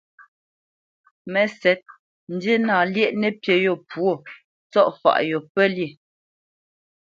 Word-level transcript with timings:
Mə́sɛ̌t, 1.31 1.83
ndína 2.33 2.75
lyéʼ 2.93 3.11
nəpí 3.21 3.53
yô 3.65 3.73
pwô, 3.89 4.11
ntsɔ̂faʼ 4.65 5.17
yô 5.29 5.39
pə́lyê. 5.53 5.87